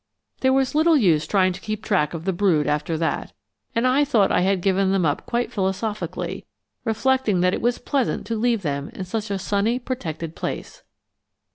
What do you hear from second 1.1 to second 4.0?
trying to keep track of the brood after that, and